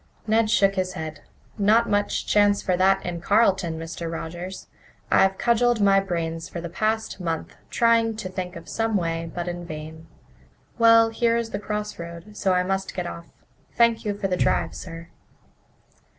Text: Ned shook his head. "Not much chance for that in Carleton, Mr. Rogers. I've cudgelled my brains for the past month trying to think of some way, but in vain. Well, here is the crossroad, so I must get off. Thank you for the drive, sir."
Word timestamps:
Ned 0.25 0.49
shook 0.49 0.73
his 0.73 0.93
head. 0.93 1.19
"Not 1.59 1.87
much 1.87 2.25
chance 2.25 2.63
for 2.63 2.75
that 2.75 3.05
in 3.05 3.21
Carleton, 3.21 3.77
Mr. 3.77 4.11
Rogers. 4.11 4.65
I've 5.11 5.37
cudgelled 5.37 5.79
my 5.79 5.99
brains 5.99 6.49
for 6.49 6.59
the 6.59 6.71
past 6.71 7.19
month 7.19 7.55
trying 7.69 8.15
to 8.15 8.27
think 8.27 8.55
of 8.55 8.67
some 8.67 8.97
way, 8.97 9.31
but 9.31 9.47
in 9.47 9.63
vain. 9.63 10.07
Well, 10.79 11.09
here 11.11 11.37
is 11.37 11.51
the 11.51 11.59
crossroad, 11.59 12.35
so 12.35 12.51
I 12.51 12.63
must 12.63 12.95
get 12.95 13.05
off. 13.05 13.27
Thank 13.75 14.03
you 14.03 14.15
for 14.17 14.27
the 14.27 14.37
drive, 14.37 14.73
sir." 14.73 15.09